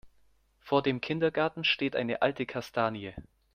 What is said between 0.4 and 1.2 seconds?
Vor dem